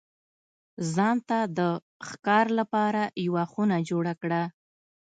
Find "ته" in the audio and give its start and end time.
1.27-1.39